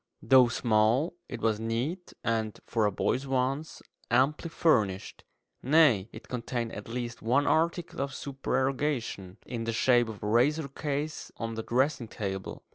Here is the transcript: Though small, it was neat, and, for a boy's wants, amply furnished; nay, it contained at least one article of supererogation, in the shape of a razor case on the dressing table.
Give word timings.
Though 0.23 0.47
small, 0.47 1.13
it 1.29 1.41
was 1.41 1.59
neat, 1.59 2.11
and, 2.23 2.59
for 2.65 2.87
a 2.87 2.91
boy's 2.91 3.27
wants, 3.27 3.83
amply 4.09 4.49
furnished; 4.49 5.23
nay, 5.61 6.09
it 6.11 6.27
contained 6.27 6.71
at 6.73 6.87
least 6.87 7.21
one 7.21 7.45
article 7.45 8.01
of 8.01 8.11
supererogation, 8.15 9.37
in 9.45 9.65
the 9.65 9.73
shape 9.73 10.09
of 10.09 10.23
a 10.23 10.27
razor 10.27 10.69
case 10.69 11.31
on 11.37 11.53
the 11.53 11.61
dressing 11.61 12.07
table. 12.07 12.63